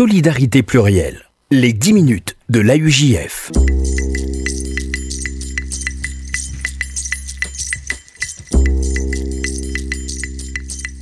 Solidarité 0.00 0.62
plurielle. 0.62 1.26
Les 1.50 1.74
10 1.74 1.92
minutes 1.92 2.36
de 2.48 2.60
l'AUJF. 2.60 3.52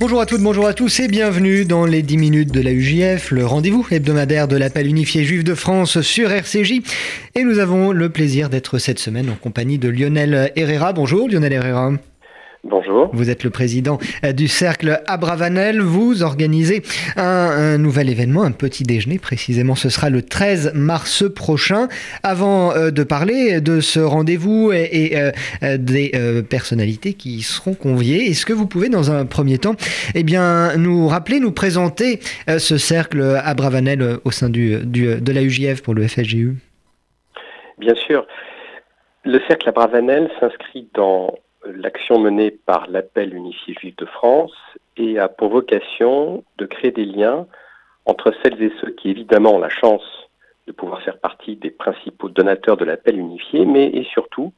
Bonjour 0.01 0.19
à 0.19 0.25
toutes, 0.25 0.41
bonjour 0.41 0.67
à 0.67 0.73
tous 0.73 0.99
et 0.99 1.07
bienvenue 1.07 1.63
dans 1.63 1.85
les 1.85 2.01
10 2.01 2.17
minutes 2.17 2.51
de 2.51 2.59
la 2.59 2.73
UJF, 2.73 3.31
le 3.31 3.45
rendez-vous 3.45 3.87
hebdomadaire 3.89 4.49
de 4.49 4.57
l'appel 4.57 4.85
unifié 4.85 5.23
juif 5.23 5.45
de 5.45 5.55
France 5.55 6.01
sur 6.01 6.29
RCJ. 6.33 6.81
Et 7.35 7.45
nous 7.45 7.59
avons 7.59 7.93
le 7.93 8.09
plaisir 8.09 8.49
d'être 8.49 8.79
cette 8.79 8.99
semaine 8.99 9.29
en 9.29 9.35
compagnie 9.35 9.77
de 9.77 9.87
Lionel 9.87 10.51
Herrera. 10.57 10.91
Bonjour 10.91 11.29
Lionel 11.29 11.53
Herrera. 11.53 11.93
Bonjour. 12.65 13.09
Vous 13.13 13.29
êtes 13.29 13.45
le 13.45 13.51
président 13.51 13.99
euh, 14.25 14.33
du 14.33 14.49
cercle 14.49 15.01
Abravanel. 15.07 15.79
Vous 15.79 16.23
organisez 16.23 16.81
un, 17.15 17.77
nouvel 17.77 18.09
événement, 18.09 18.43
un 18.43 18.51
petit 18.51 18.83
déjeuner 18.83 19.17
précisément. 19.17 19.75
Ce 19.75 19.87
sera 19.87 20.09
le 20.09 20.21
13 20.21 20.73
mars 20.75 21.23
prochain. 21.33 21.87
Avant 22.21 22.73
euh, 22.73 22.91
de 22.91 23.03
parler 23.03 23.61
de 23.61 23.79
ce 23.79 24.01
rendez-vous 24.01 24.73
et, 24.73 25.15
euh, 25.15 25.77
des 25.77 26.11
personnalités 26.49 27.13
qui 27.13 27.37
y 27.37 27.41
seront 27.41 27.75
conviées, 27.75 28.29
est-ce 28.29 28.45
que 28.45 28.53
vous 28.53 28.67
pouvez 28.67 28.89
dans 28.89 29.09
un 29.09 29.25
premier 29.25 29.57
temps 29.57 29.75
eh 30.15 30.23
bien, 30.23 30.75
nous 30.75 31.07
rappeler, 31.07 31.39
nous 31.39 31.51
présenter 31.51 32.19
ce 32.47 32.77
cercle 32.77 33.39
Abravanel 33.43 34.17
au 34.25 34.31
sein 34.31 34.49
du, 34.49 34.77
de 34.77 35.31
la 35.31 35.43
UJF 35.43 35.81
pour 35.81 35.93
le 35.93 36.07
FSGU 36.07 36.55
Bien 37.77 37.95
sûr. 37.95 38.25
Le 39.23 39.39
cercle 39.47 39.69
Abravanel 39.69 40.29
s'inscrit 40.39 40.87
dans 40.93 41.33
l'action 41.65 42.19
menée 42.19 42.51
par 42.51 42.87
l'appel 42.89 43.33
unifié 43.33 43.73
juif 43.73 43.95
de 43.97 44.05
France 44.05 44.53
et 44.97 45.19
a 45.19 45.27
pour 45.27 45.49
vocation 45.49 46.43
de 46.57 46.65
créer 46.65 46.91
des 46.91 47.05
liens 47.05 47.47
entre 48.05 48.33
celles 48.41 48.61
et 48.61 48.71
ceux 48.81 48.91
qui 48.91 49.09
évidemment 49.09 49.55
ont 49.55 49.59
la 49.59 49.69
chance 49.69 50.03
de 50.67 50.71
pouvoir 50.71 51.01
faire 51.01 51.19
partie 51.19 51.55
des 51.55 51.71
principaux 51.71 52.29
donateurs 52.29 52.77
de 52.77 52.85
l'appel 52.85 53.17
unifié, 53.17 53.65
mais 53.65 53.87
et 53.87 54.03
surtout 54.05 54.53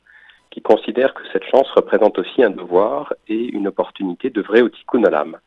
qui 0.52 0.62
considèrent 0.62 1.14
que 1.14 1.24
cette 1.32 1.46
chance 1.46 1.70
représente 1.72 2.20
aussi 2.20 2.44
un 2.44 2.50
devoir 2.50 3.14
et 3.28 3.46
une 3.46 3.68
opportunité 3.68 4.30
de 4.30 4.42
vrai 4.42 4.62
au 4.62 4.70
tikkun 4.70 5.04
olam. 5.04 5.38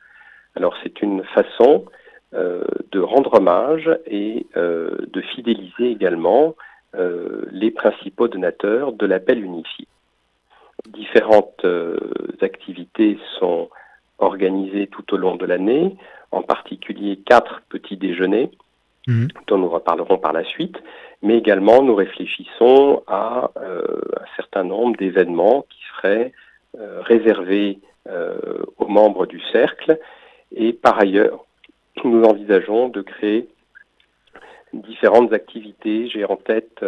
Alors 0.56 0.74
c'est 0.82 1.02
une 1.02 1.22
façon 1.24 1.84
euh, 2.32 2.64
de 2.90 3.00
rendre 3.00 3.34
hommage 3.34 3.90
et 4.06 4.46
euh, 4.56 4.96
de 5.12 5.20
fidéliser 5.20 5.90
également 5.90 6.56
euh, 6.94 7.44
les 7.50 7.70
principaux 7.70 8.28
donateurs 8.28 8.92
de 8.92 9.06
l'appel 9.06 9.44
unifié 9.44 9.86
différentes 10.88 11.64
euh, 11.64 11.98
activités 12.40 13.18
sont 13.38 13.70
organisées 14.18 14.86
tout 14.86 15.14
au 15.14 15.16
long 15.16 15.36
de 15.36 15.46
l'année, 15.46 15.96
en 16.30 16.42
particulier 16.42 17.18
quatre 17.24 17.62
petits 17.68 17.96
déjeuners, 17.96 18.50
mhm. 19.06 19.28
dont 19.46 19.58
nous 19.58 19.68
reparlerons 19.68 20.18
par 20.18 20.32
la 20.32 20.44
suite, 20.44 20.76
mais 21.22 21.38
également 21.38 21.82
nous 21.82 21.94
réfléchissons 21.94 23.02
à 23.06 23.50
euh, 23.56 23.82
un 24.20 24.36
certain 24.36 24.64
nombre 24.64 24.96
d'événements 24.96 25.66
qui 25.68 25.80
seraient 25.96 26.32
euh, 26.78 27.00
réservés 27.02 27.78
aux 28.76 28.86
membres 28.86 29.24
du 29.24 29.40
cercle, 29.50 29.98
et 30.54 30.74
par 30.74 31.00
ailleurs, 31.00 31.46
nous 32.04 32.22
envisageons 32.22 32.90
de 32.90 33.00
créer 33.00 33.48
différentes 34.74 35.32
activités. 35.32 36.08
J'ai 36.08 36.26
en 36.26 36.36
tête 36.36 36.84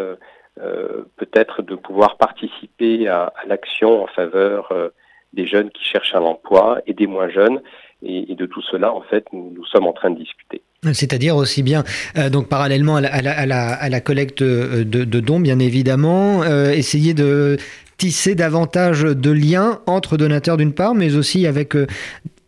peut-être 1.16 1.62
de 1.62 1.74
pouvoir 1.74 2.16
participer 2.16 3.08
à, 3.08 3.32
l'action 3.46 4.04
en 4.04 4.06
faveur 4.06 4.68
euh, 4.72 4.88
des 5.32 5.46
jeunes 5.46 5.70
qui 5.70 5.84
cherchent 5.84 6.14
un 6.14 6.22
emploi 6.22 6.80
et 6.86 6.94
des 6.94 7.06
moins 7.06 7.28
jeunes. 7.28 7.60
Et, 8.02 8.34
de 8.34 8.46
tout 8.46 8.62
cela, 8.62 8.92
en 8.92 9.00
fait, 9.00 9.24
nous, 9.32 9.64
sommes 9.64 9.86
en 9.86 9.92
train 9.92 10.10
de 10.10 10.18
discuter. 10.18 10.62
C'est-à-dire 10.92 11.34
aussi 11.34 11.62
bien, 11.62 11.82
euh, 12.18 12.28
donc 12.28 12.48
parallèlement 12.48 12.96
à 12.96 13.00
la, 13.00 14.00
collecte 14.00 14.42
de, 14.42 15.20
dons, 15.20 15.40
bien 15.40 15.58
évidemment, 15.58 16.44
essayer 16.44 17.14
de 17.14 17.56
tisser 17.96 18.34
davantage 18.34 19.02
de 19.02 19.30
liens 19.30 19.80
entre 19.86 20.18
donateurs 20.18 20.58
d'une 20.58 20.74
part, 20.74 20.94
mais 20.94 21.16
aussi 21.16 21.46
avec 21.46 21.74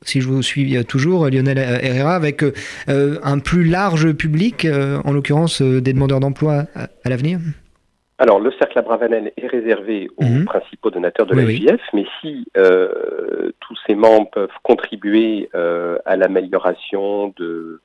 si 0.03 0.21
je 0.21 0.29
vous 0.29 0.43
suis 0.43 0.85
toujours, 0.85 1.29
Lionel 1.29 1.59
Herrera, 1.59 2.15
avec 2.15 2.45
un 2.87 3.39
plus 3.39 3.65
large 3.65 4.13
public, 4.13 4.67
en 5.05 5.13
l'occurrence 5.13 5.63
des 5.63 5.95
demandeurs 5.95 6.21
d'emploi 6.21 6.67
à 6.75 7.09
l'avenir 7.09 7.41
alors, 8.19 8.41
le 8.41 8.51
cercle 8.51 8.81
Abravanel 8.81 9.33
est 9.37 9.47
réservé 9.47 10.11
aux 10.17 10.25
mhm. 10.25 10.45
principaux 10.45 10.91
donateurs 10.91 11.27
de 11.27 11.37
la 11.37 11.47
JF, 11.47 11.81
mais 11.93 12.05
si 12.21 12.45
euh, 12.57 13.53
tous 13.61 13.79
ces 13.87 13.95
membres 13.95 14.29
peuvent 14.31 14.59
contribuer 14.65 15.49
euh, 15.55 15.99
à 16.05 16.17
l'amélioration 16.17 17.33
de 17.37 17.81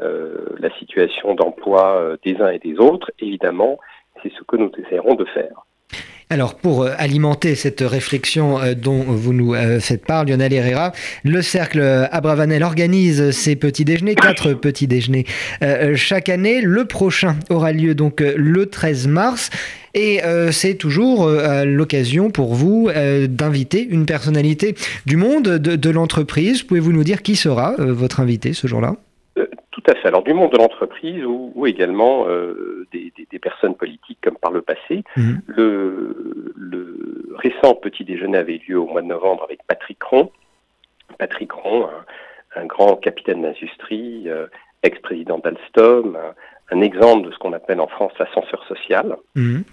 euh, 0.00 0.56
la 0.58 0.70
situation 0.76 1.36
d'emploi 1.36 2.16
des 2.24 2.36
uns 2.42 2.50
et 2.50 2.58
des 2.58 2.78
autres, 2.78 3.12
évidemment, 3.20 3.78
c'est 4.22 4.32
ce 4.32 4.42
que 4.42 4.56
nous 4.56 4.72
essaierons 4.76 5.14
de 5.14 5.24
faire. 5.26 5.66
Alors, 6.28 6.56
pour 6.56 6.84
alimenter 6.84 7.54
cette 7.54 7.82
réflexion 7.82 8.58
dont 8.76 9.00
vous 9.02 9.32
nous 9.32 9.54
faites 9.78 10.04
part, 10.04 10.24
Lionel 10.24 10.52
Herrera, 10.52 10.90
le 11.22 11.40
cercle 11.40 11.80
Abravanel 12.10 12.64
organise 12.64 13.30
ses 13.30 13.54
petits 13.54 13.84
déjeuners, 13.84 14.16
quatre 14.16 14.52
petits 14.52 14.88
déjeuners 14.88 15.24
chaque 15.94 16.28
année. 16.28 16.62
Le 16.62 16.84
prochain 16.84 17.36
aura 17.48 17.70
lieu 17.70 17.94
donc 17.94 18.20
le 18.20 18.66
13 18.66 19.06
mars. 19.06 19.50
Et 19.94 20.20
c'est 20.50 20.74
toujours 20.74 21.30
l'occasion 21.64 22.30
pour 22.30 22.54
vous 22.54 22.90
d'inviter 23.28 23.86
une 23.88 24.04
personnalité 24.04 24.74
du 25.06 25.16
monde 25.16 25.44
de, 25.44 25.90
l'entreprise. 25.90 26.64
Pouvez-vous 26.64 26.92
nous 26.92 27.04
dire 27.04 27.22
qui 27.22 27.36
sera 27.36 27.76
votre 27.78 28.18
invité 28.18 28.52
ce 28.52 28.66
jour-là? 28.66 28.96
À 29.86 29.94
fait. 29.94 30.08
Alors 30.08 30.22
du 30.22 30.34
monde 30.34 30.52
de 30.52 30.58
l'entreprise 30.58 31.24
ou, 31.24 31.66
également 31.66 32.26
des, 32.92 33.38
personnes 33.40 33.74
politiques 33.74 34.18
comme 34.22 34.36
par 34.36 34.50
le 34.50 34.62
passé. 34.62 35.04
Mhm. 35.16 35.40
Le, 35.46 36.52
le, 36.56 37.36
récent 37.36 37.74
petit 37.74 38.04
déjeuner 38.04 38.38
avait 38.38 38.60
lieu 38.66 38.78
au 38.78 38.86
mois 38.86 39.02
de 39.02 39.06
novembre 39.06 39.44
avec 39.44 39.60
Patrick 39.66 40.02
Ron. 40.02 40.30
Patrick 41.18 41.52
Ron, 41.52 41.88
un, 42.54 42.66
grand 42.66 42.96
capitaine 42.96 43.42
d'industrie, 43.42 44.24
euh, 44.26 44.46
ex-président 44.82 45.38
d'Alstom, 45.38 46.18
un, 46.70 46.80
exemple 46.80 47.26
de 47.26 47.32
ce 47.32 47.38
qu'on 47.38 47.52
appelle 47.52 47.80
en 47.80 47.86
France 47.86 48.12
l'ascenseur 48.18 48.64
social. 48.66 49.16
Mhm. 49.34 49.64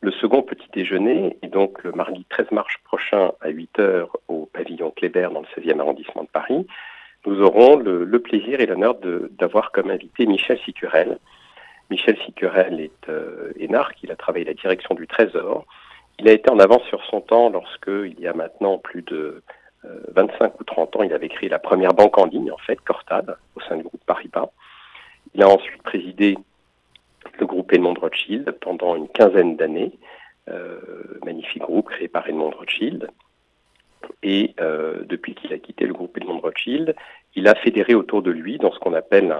Le 0.00 0.10
second 0.12 0.42
petit 0.42 0.66
déjeuner 0.72 1.36
est 1.42 1.48
donc 1.48 1.82
le 1.84 1.92
mardi 1.92 2.26
13 2.28 2.50
mars 2.50 2.74
prochain 2.84 3.32
à 3.40 3.50
8 3.50 3.78
h 3.78 4.06
au 4.28 4.46
pavillon 4.52 4.90
Kléber 4.90 5.28
dans 5.32 5.42
le 5.42 5.46
16e 5.62 5.78
arrondissement 5.78 6.24
de 6.24 6.28
Paris. 6.28 6.66
Nous 7.26 7.40
aurons 7.40 7.76
le, 7.76 8.18
plaisir 8.18 8.60
et 8.60 8.66
l'honneur 8.66 8.96
d'avoir 9.38 9.70
comme 9.70 9.90
invité 9.90 10.26
Michel 10.26 10.58
Sicurel, 10.64 11.18
Michel 11.90 12.16
Sicurel 12.24 12.80
est 12.80 13.08
euh, 13.08 13.52
énarque, 13.56 14.02
il 14.02 14.10
a 14.10 14.16
travaillé 14.16 14.44
la 14.46 14.54
direction 14.54 14.94
du 14.94 15.06
Trésor. 15.06 15.66
Il 16.18 16.28
a 16.28 16.32
été 16.32 16.50
en 16.50 16.58
avance 16.58 16.82
sur 16.84 17.04
son 17.04 17.20
temps 17.20 17.50
lorsque, 17.50 17.88
il 17.88 18.18
y 18.18 18.26
a 18.26 18.32
maintenant 18.32 18.78
plus 18.78 19.02
de 19.02 19.42
25 19.84 20.44
euh, 20.44 20.48
ou 20.60 20.64
30 20.64 20.96
ans, 20.96 21.02
il 21.02 21.12
avait 21.12 21.28
créé 21.28 21.48
la 21.48 21.58
première 21.58 21.92
banque 21.92 22.16
en 22.18 22.26
ligne, 22.26 22.50
en 22.50 22.56
fait, 22.56 22.80
Cortad, 22.80 23.36
au 23.56 23.60
sein 23.60 23.76
du 23.76 23.82
groupe 23.82 24.02
Paribas. 24.06 24.50
Il 25.34 25.42
a 25.42 25.48
ensuite 25.48 25.82
présidé 25.82 26.38
le 27.38 27.46
groupe 27.46 27.72
Edmond 27.72 27.94
Rothschild 27.94 28.50
pendant 28.60 28.96
une 28.96 29.08
quinzaine 29.08 29.56
d'années, 29.56 29.92
euh, 30.48 30.80
magnifique 31.24 31.62
groupe 31.62 31.88
créé 31.88 32.08
par 32.08 32.26
Edmond 32.28 32.50
Rothschild. 32.50 33.10
Et 34.22 34.54
depuis 35.04 35.34
qu'il 35.34 35.52
a 35.52 35.58
quitté 35.58 35.86
le 35.86 35.92
groupe 35.92 36.16
Edmond 36.16 36.40
Rothschild, 36.40 36.94
il 37.34 37.48
a 37.48 37.54
fédéré 37.54 37.94
autour 37.94 38.22
de 38.22 38.30
lui, 38.30 38.58
dans 38.58 38.72
ce 38.72 38.78
qu'on 38.78 38.94
appelle 38.94 39.34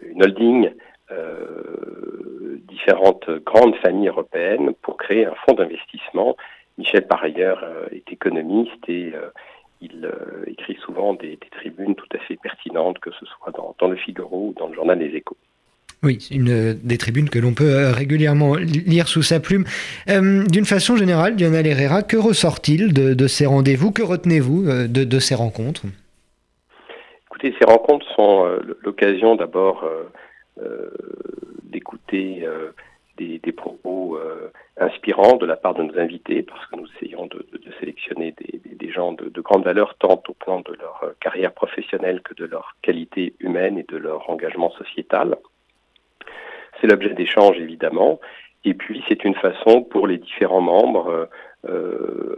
une 0.00 0.22
holding 0.22 0.70
euh, 1.12 2.58
différentes 2.66 3.30
grandes 3.44 3.76
familles 3.76 4.08
européennes 4.08 4.74
pour 4.82 4.96
créer 4.96 5.24
un 5.24 5.34
fonds 5.46 5.54
d'investissement. 5.54 6.36
Michel, 6.78 7.06
par 7.06 7.22
ailleurs, 7.22 7.60
euh, 7.62 7.86
est 7.92 8.12
économiste 8.12 8.88
et 8.88 9.12
euh, 9.14 9.30
il 9.80 10.10
écrit 10.46 10.76
souvent 10.84 11.14
des, 11.14 11.38
tribunes 11.50 11.94
tout 11.94 12.08
à 12.12 12.18
fait 12.18 12.36
pertinentes, 12.36 12.98
que 12.98 13.12
ce 13.12 13.26
soit 13.26 13.52
dans, 13.52 13.88
le 13.88 13.96
Figaro 13.96 14.48
ou 14.48 14.54
dans 14.54 14.68
le 14.68 14.74
journal 14.74 14.98
Les 14.98 15.14
Échos. 15.14 15.36
Oui, 16.02 16.28
une 16.30 16.74
des 16.74 16.98
tribunes 16.98 17.28
que 17.28 17.38
l'on 17.38 17.54
peut 17.54 17.90
régulièrement 17.90 18.54
lire 18.54 19.08
sous 19.08 19.22
sa 19.22 19.40
plume. 19.40 19.64
D'une 20.06 20.64
façon 20.64 20.96
générale, 20.96 21.36
Lionel 21.38 21.66
Herrera, 21.66 22.02
que 22.02 22.16
ressort-il 22.16 22.92
de, 22.92 23.26
ces 23.26 23.46
rendez-vous? 23.46 23.90
Que 23.90 24.02
retenez-vous 24.02 24.86
de, 24.88 25.18
ces 25.18 25.34
rencontres? 25.34 25.82
Écoutez, 27.30 27.54
ces 27.58 27.66
rencontres 27.66 28.06
sont 28.14 28.46
l'occasion 28.84 29.36
d'abord 29.36 29.84
euh, 30.62 30.88
d'écouter 31.64 32.40
euh, 32.44 32.70
des, 33.18 33.52
propos 33.52 34.16
euh, 34.16 34.50
inspirants 34.78 35.36
de 35.36 35.44
la 35.44 35.56
part 35.56 35.74
de 35.74 35.82
nos 35.82 35.98
invités, 35.98 36.42
parce 36.42 36.64
que 36.66 36.76
nous 36.76 36.86
essayons 36.96 37.26
de, 37.26 37.44
sélectionner 37.78 38.34
des, 38.38 38.90
gens 38.90 39.12
de, 39.12 39.40
grande 39.42 39.64
valeur, 39.64 39.94
tant 39.98 40.22
au 40.26 40.32
plan 40.32 40.60
de 40.60 40.72
leur 40.72 41.12
carrière 41.20 41.52
professionnelle 41.52 42.22
que 42.22 42.32
de 42.32 42.46
leur 42.46 42.76
qualité 42.80 43.34
humaine 43.40 43.76
et 43.76 43.82
de 43.82 43.98
leur 43.98 44.30
engagement 44.30 44.70
sociétal. 44.70 45.36
C'est 46.80 46.86
l'objet 46.86 47.14
d'échanges, 47.14 47.58
évidemment. 47.58 48.20
Et 48.64 48.74
puis, 48.74 49.02
c'est 49.08 49.24
une 49.24 49.34
façon 49.34 49.82
pour 49.82 50.06
les 50.06 50.18
différents 50.18 50.60
membres 50.60 51.28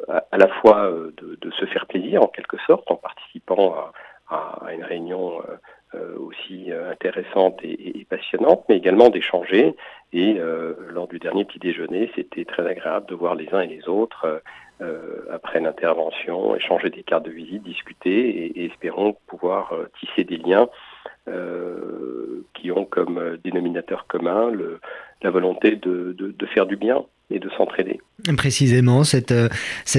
à, 0.09 0.39
la 0.39 0.49
fois 0.61 0.91
de, 1.17 1.51
se 1.51 1.67
faire 1.67 1.87
plaisir, 1.87 2.23
en 2.23 2.29
quelque 2.29 2.59
sorte, 2.67 2.91
en 2.91 2.97
participant 2.97 3.75
à, 4.31 4.73
une 4.75 4.85
réunion 4.85 5.43
aussi 6.19 6.71
intéressantes 6.71 7.59
et, 7.63 8.07
passionnantes, 8.11 8.65
mais 8.69 8.77
également 8.77 9.09
d'échanger. 9.09 9.75
Et 10.13 10.39
lors 10.91 11.09
du 11.09 11.19
dernier 11.19 11.45
petit 11.47 11.59
déjeuner, 11.59 12.11
c'était 12.15 12.45
très 12.45 12.67
agréable 12.67 13.07
de 13.07 13.15
voir 13.15 13.35
les 13.35 13.53
uns 13.55 13.61
et 13.61 13.67
les 13.67 13.89
autres 13.89 14.43
après 15.31 15.61
l'intervention, 15.61 16.55
échanger 16.55 16.91
des 16.91 17.03
cartes 17.03 17.25
de 17.25 17.31
visite, 17.31 17.63
discuter 17.63 18.29
et, 18.29 18.61
et 18.61 18.67
espérons 18.67 19.17
pouvoir 19.27 19.75
tisser 19.99 20.25
des 20.25 20.37
liens 20.37 20.69
qui 22.55 22.73
ont 22.73 22.85
comme 22.85 23.39
dénominateur 23.45 24.07
commun 24.07 24.53
la 25.23 25.31
volonté 25.31 25.77
de, 25.77 26.35
faire 26.55 26.67
du 26.67 26.77
bien 26.77 27.05
et 27.31 27.39
de 27.39 27.51
s'entraider. 27.59 28.01
Précisément, 28.39 29.05
cette, 29.05 29.33
euh, 29.33 29.49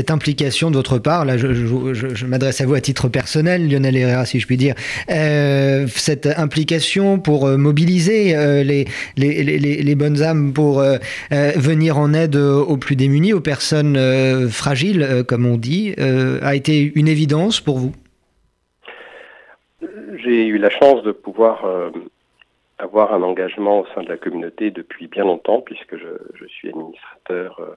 implication 0.10 0.72
de 0.72 0.78
votre 0.78 0.98
part, 0.98 1.26
là 1.26 1.38
je, 1.38 2.26
m'adresse 2.26 2.60
à 2.62 2.66
vous 2.66 2.74
à 2.74 2.82
titre 2.82 3.08
personnel, 3.08 3.70
Lionel 3.70 3.96
Herrera 3.96 4.26
si 4.26 4.40
je 4.40 4.48
puis 4.48 4.58
dire, 4.58 4.74
euh, 5.12 5.86
cette 5.88 6.26
implication 6.26 7.20
pour 7.20 7.46
euh, 7.46 7.58
mobiliser 7.58 8.34
les, 8.64 9.96
bonnes 9.96 10.24
âmes 10.24 10.54
pour 10.54 10.82
venir 11.30 11.98
en 12.00 12.14
aide 12.14 12.36
aux 12.36 12.78
plus 12.78 12.96
démunis, 12.96 13.34
aux 13.34 13.42
personnes 13.42 14.50
fragiles, 14.50 15.24
comme 15.28 15.46
on 15.46 15.58
dit, 15.58 15.94
a 16.00 16.56
été 16.56 16.92
une 16.96 17.08
évidence 17.08 17.60
pour 17.60 17.78
vous 17.78 17.94
J'ai 20.30 20.46
eu 20.46 20.60
la 20.60 20.70
chance 20.70 21.02
de 21.02 21.12
pouvoir 21.12 21.66
avoir 22.78 23.14
un 23.16 23.24
engagement 23.24 23.80
au 23.80 23.88
sein 23.88 24.04
de 24.04 24.10
la 24.10 24.18
communauté 24.18 24.70
depuis 24.70 25.08
bien 25.08 25.26
longtemps, 25.26 25.60
puisque 25.62 25.98
je, 25.98 26.46
suis 26.46 26.70
administrateur 26.70 27.60
euh, 27.60 27.76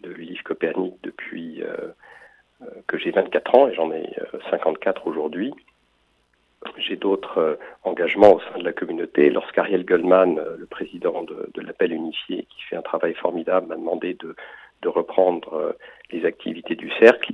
de 0.00 0.08
l'ULIF 0.08 0.42
Copernic 0.42 0.94
depuis 1.02 1.62
euh, 1.62 1.76
euh, 2.62 2.66
que 2.86 2.96
j'ai 2.96 3.10
24 3.10 3.54
ans 3.54 3.68
et 3.68 3.74
j'en 3.74 3.92
ai 3.92 4.16
54 4.50 5.06
aujourd'hui. 5.06 5.52
J'ai 6.78 6.96
d'autres 6.96 7.58
engagements 7.82 8.36
au 8.36 8.40
sein 8.40 8.58
de 8.58 8.64
la 8.64 8.72
communauté. 8.72 9.28
Lorsqu'Ariel 9.28 9.84
Goldman, 9.84 10.40
le 10.56 10.66
président 10.66 11.24
de, 11.24 11.60
l'appel 11.60 11.92
unifié, 11.92 12.46
qui 12.48 12.62
fait 12.62 12.76
un 12.76 12.82
travail 12.82 13.12
formidable, 13.14 13.66
m'a 13.66 13.74
demandé 13.74 14.14
de, 14.14 14.34
de 14.80 14.88
reprendre 14.88 15.76
les 16.12 16.24
activités 16.24 16.76
du 16.76 16.88
cercle, 17.00 17.32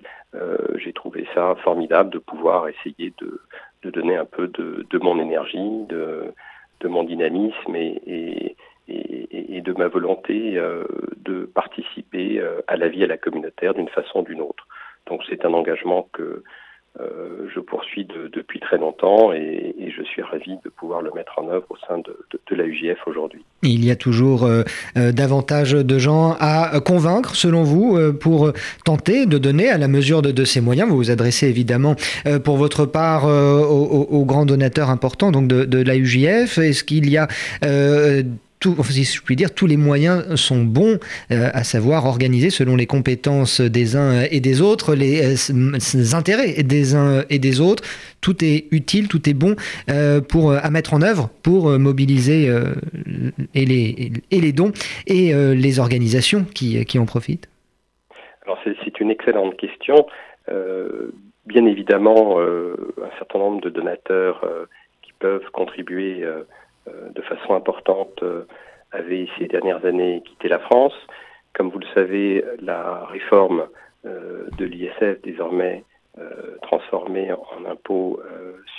j'ai 0.77 0.95
trouvé 0.95 1.29
ça 1.35 1.57
formidable 1.57 2.09
de 2.09 2.19
pouvoir 2.19 2.69
essayer 2.69 3.13
de, 3.21 3.39
de 3.83 3.91
donner 3.91 4.17
un 4.17 4.25
peu 4.25 4.49
de, 4.49 4.87
de 4.89 4.99
mon 4.99 5.21
énergie, 5.21 5.85
de, 5.89 6.33
de 6.81 6.89
mon 6.89 7.05
dynamisme 7.05 7.75
et, 7.77 8.57
et, 8.89 9.57
et, 9.57 9.61
de 9.61 9.73
ma 9.73 9.89
volonté 9.89 10.57
euh, 10.57 10.85
de 11.17 11.45
participer 11.45 12.41
euh, 12.41 12.61
à 12.67 12.77
la 12.77 12.89
vie 12.89 13.05
à 13.05 13.07
la 13.07 13.19
communautaire 13.19 13.75
d'une 13.75 13.89
façon 13.89 14.21
ou 14.21 14.25
d'une 14.25 14.41
autre. 14.41 14.67
Donc 15.07 15.23
c'est 15.29 15.45
un 15.45 15.53
engagement 15.53 16.09
que 16.13 16.43
euh, 17.01 17.49
je 17.55 17.61
poursuis 17.61 18.07
depuis 18.33 18.59
très 18.59 18.77
longtemps 18.77 19.33
et, 19.33 19.75
je 19.97 20.03
suis 20.05 20.23
ravi 20.23 20.57
de 20.65 20.69
pouvoir 20.69 21.03
le 21.03 21.11
mettre 21.15 21.39
en 21.39 21.49
œuvre 21.49 21.67
au 21.71 21.77
sein 21.89 21.99
de, 21.99 22.17
de, 22.31 22.55
la 22.55 22.65
UJF 22.65 22.99
aujourd'hui. 23.07 23.43
Il 23.63 23.85
y 23.85 23.91
a 23.91 23.97
toujours 23.97 24.45
euh, 24.45 24.63
euh, 24.97 25.13
davantage 25.13 25.73
de 25.73 25.99
gens 25.99 26.37
à 26.39 26.79
convaincre, 26.81 27.35
selon 27.35 27.65
vous, 27.65 27.99
pour 28.21 28.53
tenter 28.85 29.27
de 29.27 29.39
donner 29.39 29.71
à 29.71 29.79
la 29.79 29.89
mesure 29.89 30.23
de, 30.23 30.45
ces 30.45 30.61
moyens. 30.61 30.89
Vous 30.89 30.97
vous 30.97 31.11
adressez 31.11 31.49
évidemment 31.49 31.97
pour 32.45 32.59
votre 32.59 32.85
part 32.87 33.25
aux, 33.25 34.25
grands 34.25 34.47
donateurs 34.47 34.91
importants 34.91 35.33
donc 35.33 35.49
de 35.49 35.83
la 35.83 35.97
UJF. 35.97 36.59
Est-ce 36.59 36.85
qu'il 36.85 37.09
y 37.11 37.17
a 37.17 37.29
si 38.63 39.05
je 39.05 39.23
puis 39.23 39.37
dire, 39.37 39.55
tous 39.55 39.67
les 39.67 39.77
moyens 39.77 40.35
sont 40.35 40.65
bons, 40.65 40.99
euh, 41.31 41.51
à 41.53 41.65
savoir 41.65 42.07
organiser 42.07 42.51
selon 42.51 42.77
les 42.77 42.87
compétences 42.87 43.61
des 43.61 43.97
uns 43.97 44.23
et 44.31 44.41
des 44.41 44.61
autres, 44.61 44.95
les, 44.95 45.51
euh, 45.51 46.17
intérêts 46.17 46.63
des 46.63 46.95
uns 46.95 47.25
et 47.31 47.39
des 47.39 47.61
autres. 47.61 47.83
Tout 48.21 48.45
est 48.45 48.67
utile, 48.73 49.09
tout 49.09 49.29
est 49.29 49.35
bon 49.35 49.55
euh, 49.91 50.21
pour, 50.21 50.53
à 50.53 50.71
mettre 50.71 50.95
en 50.95 51.03
œuvre 51.03 51.31
pour 51.43 51.79
mobiliser 51.79 52.49
et, 53.55 53.65
les, 53.65 54.13
et 54.31 54.41
les 54.41 54.53
dons 54.53 54.73
et 55.07 55.33
les 55.33 55.79
organisations 55.79 56.45
qui, 56.45 56.85
qui 56.85 56.99
en 56.99 57.07
profitent. 57.07 57.49
Alors 58.45 58.59
c'est 58.65 59.01
une 59.01 59.11
excellente 59.11 59.57
question. 59.57 60.07
bien 61.47 61.67
évidemment, 61.67 62.41
un 62.41 63.19
certain 63.19 63.39
nombre 63.39 63.61
de 63.61 63.71
donateurs 63.71 64.45
qui 65.03 65.13
peuvent 65.19 65.49
contribuer 65.53 66.25
de 67.15 67.23
façon 67.23 67.55
importante 67.55 68.23
euh, 68.23 68.45
avait 68.93 69.29
ces 69.39 69.47
dernières 69.47 69.85
années 69.85 70.23
quitté 70.25 70.49
la 70.49 70.59
France. 70.59 70.95
Comme 71.55 71.71
vous 71.71 71.79
le 71.79 71.87
savez, 71.95 72.45
la 72.61 73.05
réforme 73.07 73.67
euh, 74.07 74.47
de 74.57 74.65
l'ISF 74.65 75.21
désormais 75.23 75.85
transformée 76.63 77.33
en 77.33 77.65
impôt 77.71 78.21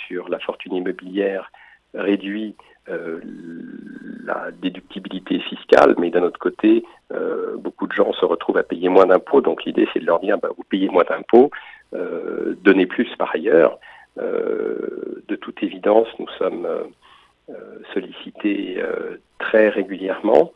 sur 0.06 0.28
la 0.28 0.38
fortune 0.40 0.74
immobilière 0.74 1.50
réduit 1.94 2.54
la 2.86 4.50
déductibilité 4.60 5.40
fiscale, 5.40 5.94
mais 5.96 6.10
d'un 6.10 6.22
autre 6.22 6.38
côté, 6.38 6.84
beaucoup 7.56 7.86
de 7.86 7.92
gens 7.92 8.12
se 8.12 8.26
retrouvent 8.26 8.58
à 8.58 8.62
payer 8.62 8.90
moins 8.90 9.06
d'impôts. 9.06 9.40
Donc 9.40 9.64
l'idée, 9.64 9.88
c'est 9.94 10.00
de 10.00 10.04
leur 10.04 10.20
dire, 10.20 10.36
bah, 10.36 10.50
vous 10.54 10.64
payez 10.64 10.90
moins 10.90 11.04
d'impôts, 11.08 11.50
donnez 12.62 12.84
plus 12.84 13.08
par 13.16 13.34
ailleurs. 13.34 13.78
de 14.18 15.36
toute 15.36 15.62
évidence, 15.62 16.08
nous 16.18 16.28
sommes 16.38 16.66
euh, 16.66 16.84
sollicité 17.92 18.76
euh, 18.78 19.16
très 19.38 19.68
régulièrement. 19.68 20.52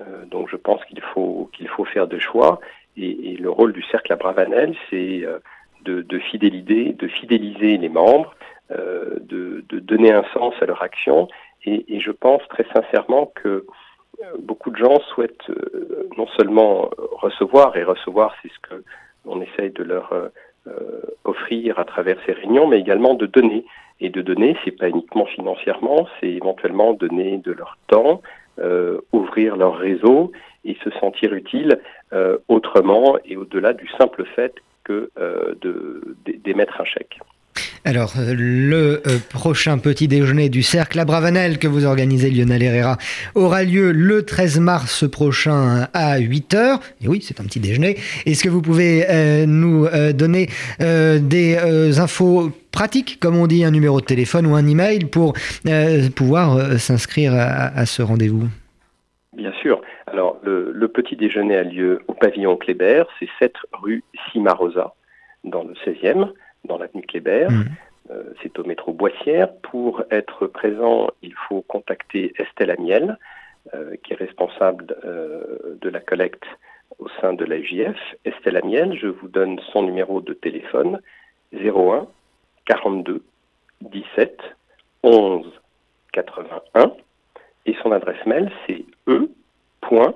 Euh, 0.00 0.24
donc 0.26 0.48
je 0.50 0.56
pense 0.56 0.84
qu'il 0.84 1.00
faut, 1.00 1.50
qu'il 1.52 1.68
faut 1.68 1.84
faire 1.84 2.06
des 2.06 2.20
choix. 2.20 2.60
Et, 2.96 3.36
le 3.36 3.50
rôle 3.50 3.72
du 3.72 3.82
cercle 3.84 4.12
à 4.12 4.16
Bravanel, 4.16 4.74
c'est 4.90 5.22
de, 5.84 6.18
fidéliser, 6.18 6.94
de 6.94 7.06
fidéliser 7.06 7.78
les 7.78 7.88
membres, 7.88 8.34
de, 8.70 9.62
donner 9.70 10.12
un 10.12 10.24
sens 10.34 10.52
à 10.60 10.66
leur 10.66 10.82
action. 10.82 11.28
Et, 11.64 12.00
je 12.00 12.10
pense 12.10 12.42
très 12.48 12.66
sincèrement 12.74 13.26
que 13.36 13.64
beaucoup 14.40 14.70
de 14.70 14.76
gens 14.76 14.98
souhaitent 15.14 15.48
non 16.16 16.26
seulement 16.36 16.90
recevoir, 17.12 17.76
et 17.76 17.84
recevoir, 17.84 18.34
c'est 18.42 18.50
ce 18.50 18.58
que 18.68 18.82
on 19.24 19.40
essaye 19.40 19.70
de 19.70 19.84
leur 19.84 20.12
offrir 21.24 21.78
à 21.78 21.84
travers 21.84 22.18
ces 22.26 22.32
réunions, 22.32 22.66
mais 22.66 22.80
également 22.80 23.14
de 23.14 23.26
donner. 23.26 23.64
Et 24.00 24.10
de 24.10 24.22
donner, 24.22 24.56
c'est 24.64 24.76
pas 24.76 24.88
uniquement 24.88 25.26
financièrement, 25.26 26.06
c'est 26.20 26.28
éventuellement 26.28 26.92
donner 26.92 27.38
de 27.38 27.52
leur 27.52 27.78
temps, 27.88 28.22
euh, 28.60 29.00
ouvrir 29.12 29.56
leur 29.56 29.76
réseau 29.76 30.32
et 30.64 30.76
se 30.84 30.90
sentir 30.98 31.32
utile 31.34 31.80
euh, 32.12 32.38
autrement 32.48 33.16
et 33.24 33.36
au-delà 33.36 33.72
du 33.72 33.88
simple 33.98 34.24
fait 34.36 34.54
que 34.84 35.10
euh, 35.18 35.54
d'émettre 36.44 36.80
un 36.80 36.84
chèque. 36.84 37.18
Alors, 37.88 38.12
euh, 38.18 38.34
le 38.36 39.00
euh, 39.06 39.18
prochain 39.32 39.78
petit 39.78 40.08
déjeuner 40.08 40.50
du 40.50 40.62
Cercle 40.62 41.00
à 41.00 41.06
Bravanel 41.06 41.58
que 41.58 41.66
vous 41.66 41.86
organisez, 41.86 42.28
Lionel 42.28 42.62
Herrera, 42.62 42.98
aura 43.34 43.64
lieu 43.64 43.92
le 43.92 44.26
13 44.26 44.60
mars 44.60 45.08
prochain 45.08 45.86
à 45.94 46.18
8h. 46.18 46.80
Et 47.02 47.08
oui, 47.08 47.22
c'est 47.22 47.40
un 47.40 47.44
petit 47.44 47.60
déjeuner. 47.60 47.96
Est-ce 48.26 48.44
que 48.44 48.50
vous 48.50 48.60
pouvez 48.60 49.06
euh, 49.08 49.46
nous 49.46 49.86
donner 50.12 50.48
des 50.80 51.98
infos 51.98 52.50
pratiques, 52.72 53.18
comme 53.20 53.36
on 53.36 53.46
dit, 53.46 53.64
un 53.64 53.70
numéro 53.70 54.02
de 54.02 54.04
téléphone 54.04 54.46
ou 54.46 54.54
un 54.54 54.66
email 54.66 55.06
pour 55.06 55.32
pouvoir 56.14 56.78
s'inscrire 56.78 57.32
à, 57.34 57.86
ce 57.86 58.02
rendez-vous? 58.02 58.48
Bien 59.34 59.52
sûr. 59.62 59.80
Alors, 60.06 60.38
le, 60.42 60.88
petit 60.88 61.16
déjeuner 61.16 61.56
a 61.56 61.62
lieu 61.62 62.00
au 62.06 62.12
pavillon 62.12 62.56
Kléber, 62.58 63.04
c'est 63.18 63.28
7 63.38 63.54
rue 63.72 64.04
Cimarosa, 64.30 64.92
dans 65.44 65.64
le 65.64 65.72
16e 65.86 66.32
dans 66.68 66.78
l'avenue 66.78 67.02
Kléber. 67.02 67.48
Mmh. 67.50 67.64
Euh, 68.10 68.22
c'est 68.42 68.58
au 68.58 68.64
métro 68.64 68.92
Boissière. 68.92 69.52
Pour 69.62 70.02
être 70.10 70.46
présent, 70.46 71.08
il 71.22 71.34
faut 71.48 71.62
contacter 71.62 72.32
Estelle 72.38 72.70
Amiel, 72.70 73.18
euh, 73.74 73.96
qui 74.02 74.12
est 74.12 74.16
responsable 74.16 74.96
euh, 75.04 75.76
de 75.80 75.88
la 75.90 76.00
collecte 76.00 76.44
au 76.98 77.08
sein 77.20 77.32
de 77.34 77.44
l'AJF. 77.44 77.98
Estelle 78.24 78.56
Amiel, 78.56 78.98
je 78.98 79.08
vous 79.08 79.28
donne 79.28 79.60
son 79.72 79.82
numéro 79.82 80.20
de 80.20 80.32
téléphone 80.32 81.00
01 81.52 82.06
42 82.66 83.22
17 83.82 84.40
11 85.02 85.46
81 86.12 86.92
et 87.66 87.76
son 87.82 87.92
adresse 87.92 88.24
mail 88.26 88.50
c'est 88.66 88.84
e.amiel 89.06 90.10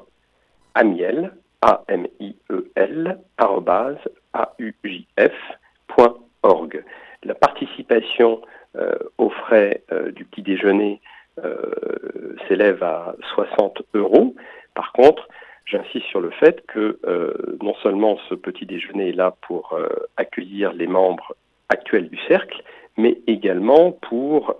a 1.62 1.85
m 1.88 2.06
i 2.21 2.35
e 2.50 2.71
l 2.75 3.18
a 4.32 4.54
u 4.59 4.75
j 4.85 5.06
f 5.16 5.32
la 7.25 7.34
participation 7.34 8.42
euh, 8.76 8.94
aux 9.18 9.30
frais 9.30 9.82
euh, 9.92 10.12
du 10.12 10.25
petit 10.25 10.42
déjeuner 10.42 11.00
euh, 11.44 12.37
s'élève 12.49 12.82
à 12.82 13.14
60 13.34 13.82
euros. 13.94 14.34
Par 14.75 14.92
contre, 14.92 15.28
j'insiste 15.66 16.06
sur 16.06 16.20
le 16.20 16.30
fait 16.30 16.64
que 16.66 16.99
non 17.62 17.75
seulement 17.82 18.18
ce 18.28 18.34
petit 18.34 18.66
déjeuner 18.66 19.11
est 19.11 19.16
là 19.16 19.34
pour 19.42 19.78
accueillir 20.16 20.72
les 20.72 20.87
membres 20.87 21.34
actuels 21.68 22.08
du 22.08 22.18
cercle, 22.26 22.62
mais 22.96 23.18
également 23.26 23.92
pour 23.92 24.56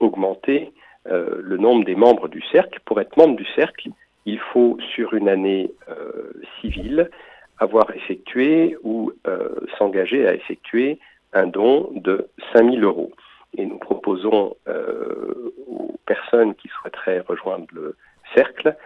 augmenter 0.00 0.72
le 1.06 1.56
nombre 1.56 1.84
des 1.84 1.96
membres 1.96 2.28
du 2.28 2.42
cercle. 2.52 2.78
Pour 2.84 3.00
être 3.00 3.16
membre 3.16 3.36
du 3.36 3.46
cercle, 3.56 3.88
il 4.26 4.38
faut 4.38 4.78
sur 4.94 5.14
une 5.14 5.28
année 5.28 5.70
civile 6.60 7.10
avoir 7.58 7.90
effectué 7.94 8.76
ou 8.84 9.12
s'engager 9.78 10.26
à 10.28 10.34
effectuer 10.34 10.98
un 11.34 11.46
don 11.46 11.90
de 11.94 12.28
5000 12.52 12.82
euros. 12.84 13.12
et 13.56 13.66
nous 13.66 13.78
proposons 13.78 14.56
aux 15.68 15.94
personnes 16.06 16.54
qui 16.56 16.68
souhaiteraient 16.68 17.20
rejoindre 17.20 17.66
le 17.72 17.96
cercle 18.34 18.76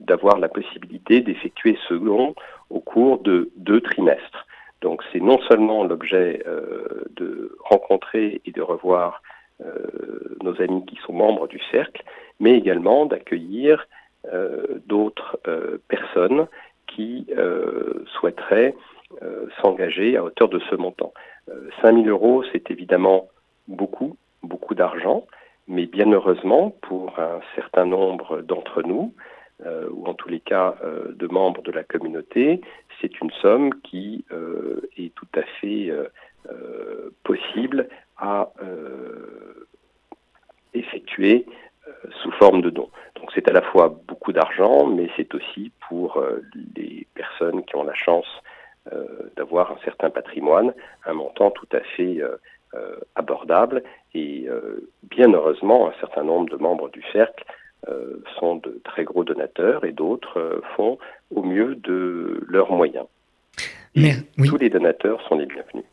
d'avoir 0.00 0.38
la 0.38 0.48
possibilité 0.48 1.20
d'effectuer 1.20 1.78
ce 1.88 1.94
don 1.94 2.34
au 2.70 2.80
cours 2.80 3.22
de 3.22 3.50
deux 3.56 3.80
trimestres. 3.80 4.46
Donc 4.82 5.02
c'est 5.10 5.20
non 5.20 5.38
seulement 5.48 5.84
l'objet 5.84 6.44
de 7.16 7.56
rencontrer 7.60 8.42
et 8.44 8.52
de 8.52 8.60
revoir 8.60 9.22
nos 10.42 10.60
amis 10.60 10.84
qui 10.84 10.96
sont 11.06 11.14
membres 11.14 11.48
du 11.48 11.60
cercle, 11.70 12.02
mais 12.40 12.58
également 12.58 13.06
d'accueillir 13.06 13.86
d'autres 14.86 15.40
personnes 15.88 16.46
qui 16.94 17.26
souhaiteraient 18.18 18.74
s'engager 19.60 20.16
à 20.16 20.24
hauteur 20.24 20.48
de 20.48 20.60
ce 20.70 20.74
montant. 20.74 21.12
5 21.82 21.94
000 21.94 22.06
euros, 22.06 22.44
c'est 22.52 22.70
évidemment 22.70 23.28
beaucoup, 23.68 24.16
beaucoup 24.42 24.74
d'argent, 24.74 25.26
mais 25.68 25.86
bien 25.86 26.10
heureusement, 26.12 26.70
pour 26.82 27.18
un 27.18 27.40
certain 27.54 27.86
nombre 27.86 28.40
d'entre 28.42 28.82
nous, 28.82 29.12
euh, 29.64 29.88
ou 29.92 30.06
en 30.06 30.14
tous 30.14 30.28
les 30.28 30.40
cas 30.40 30.74
euh, 30.82 31.12
de 31.14 31.28
membres 31.28 31.62
de 31.62 31.70
la 31.70 31.84
communauté, 31.84 32.60
c'est 33.00 33.20
une 33.20 33.30
somme 33.40 33.72
qui 33.82 34.24
euh, 34.32 34.80
est 34.96 35.14
tout 35.14 35.28
à 35.34 35.42
fait 35.60 35.92
possible 37.22 37.88
à 38.18 38.52
effectuer 40.74 41.46
sous 42.22 42.32
forme 42.32 42.62
de 42.62 42.70
don. 42.70 42.88
Donc 43.16 43.30
c'est 43.34 43.48
à 43.48 43.52
la 43.52 43.62
fois 43.62 43.94
beaucoup 44.08 44.32
d'argent, 44.32 44.86
mais 44.86 45.08
c'est 45.16 45.34
aussi 45.34 45.72
pour 45.88 46.22
les 46.76 47.06
personnes 47.14 47.64
qui 47.64 47.76
ont 47.76 47.84
la 47.84 47.94
chance 47.94 48.26
d'avoir 49.36 49.70
un 49.70 49.78
certain 49.84 50.10
patrimoine, 50.10 50.74
un 51.06 51.14
montant 51.14 51.50
tout 51.50 51.68
à 51.72 51.80
fait 51.96 52.20
abordable. 53.14 53.82
Et 54.14 54.46
bien 55.02 55.32
heureusement, 55.32 55.88
un 55.88 55.94
certain 56.00 56.24
nombre 56.24 56.50
de 56.50 56.56
membres 56.56 56.90
du 56.90 57.02
cercle 57.12 57.44
euh, 57.88 58.22
sont 58.38 58.56
de 58.56 58.80
très 58.84 59.04
gros 59.04 59.24
donateurs 59.24 59.84
et 59.84 59.92
d'autres 59.92 60.38
euh, 60.38 60.60
font 60.74 60.98
au 61.34 61.42
mieux 61.42 61.74
de 61.74 62.42
leurs 62.48 62.72
moyens. 62.72 63.04
Tous 64.46 64.56
les 64.56 64.70
donateurs 64.70 65.20
sont 65.28 65.36
les 65.36 65.46
bienvenus. 65.46 65.84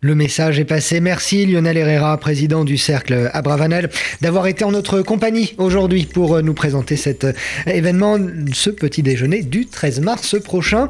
Le 0.00 0.14
message 0.14 0.58
est 0.58 0.64
passé. 0.64 1.00
Merci 1.00 1.44
Lionel 1.44 1.76
Herrera, 1.76 2.16
président 2.16 2.64
du 2.64 2.78
cercle 2.78 3.30
Abravanel, 3.34 3.90
d'avoir 4.22 4.46
été 4.46 4.64
en 4.64 4.70
notre 4.70 5.02
compagnie 5.02 5.54
aujourd'hui 5.58 6.06
pour 6.06 6.36
euh, 6.36 6.42
nous 6.42 6.54
présenter 6.54 6.96
cet 6.96 7.26
événement, 7.66 8.18
ce 8.52 8.70
petit 8.70 9.02
déjeuner 9.02 9.42
du 9.42 9.66
13 9.66 10.00
mars 10.00 10.40
prochain. 10.42 10.88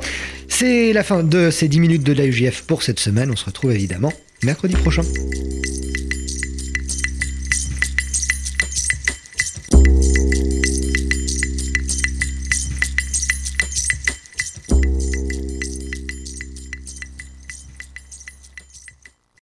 C'est 0.48 0.92
la 0.92 1.02
fin 1.02 1.24
de 1.24 1.50
ces 1.50 1.66
10 1.66 1.80
minutes 1.80 2.04
de 2.04 2.12
l'AUJF 2.12 2.62
pour 2.62 2.82
cette 2.82 3.00
semaine. 3.00 3.30
On 3.32 3.36
se 3.36 3.46
retrouve 3.46 3.72
évidemment 3.72 4.12
mercredi 4.42 4.74
prochain. 4.74 5.02